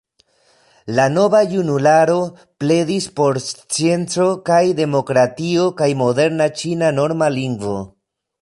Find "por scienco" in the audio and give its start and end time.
3.21-4.27